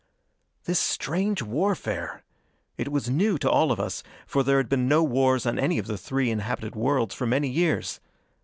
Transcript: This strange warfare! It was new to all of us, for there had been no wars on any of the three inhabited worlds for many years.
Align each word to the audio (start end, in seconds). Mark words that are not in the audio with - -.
This 0.63 0.79
strange 0.79 1.43
warfare! 1.43 2.23
It 2.75 2.91
was 2.91 3.07
new 3.07 3.37
to 3.37 3.47
all 3.51 3.71
of 3.71 3.79
us, 3.79 4.01
for 4.25 4.41
there 4.41 4.57
had 4.57 4.67
been 4.67 4.87
no 4.87 5.03
wars 5.03 5.45
on 5.45 5.59
any 5.59 5.77
of 5.77 5.85
the 5.85 5.95
three 5.95 6.31
inhabited 6.31 6.75
worlds 6.75 7.13
for 7.13 7.27
many 7.27 7.49
years. 7.49 7.99